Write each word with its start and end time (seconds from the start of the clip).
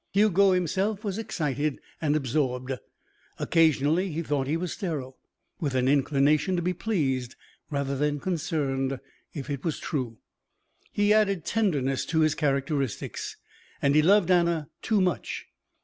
Hugo 0.13 0.53
himself 0.53 1.03
was 1.03 1.19
excited 1.19 1.79
and 2.01 2.15
absorbed. 2.15 2.73
Occasionally 3.37 4.11
he 4.11 4.23
thought 4.23 4.47
he 4.47 4.57
was 4.57 4.73
sterile, 4.73 5.19
with 5.59 5.75
an 5.75 5.87
inclination 5.87 6.55
to 6.55 6.61
be 6.63 6.73
pleased 6.73 7.35
rather 7.69 7.95
than 7.95 8.19
concerned 8.19 8.99
if 9.35 9.47
it 9.47 9.63
was 9.63 9.77
true. 9.77 10.17
He 10.91 11.13
added 11.13 11.45
tenderness 11.45 12.03
to 12.05 12.21
his 12.21 12.33
characteristics. 12.33 13.37
And 13.79 13.93
he 13.93 14.01
loved 14.01 14.31
Anna 14.31 14.69
too 14.81 15.01
much. 15.01 15.45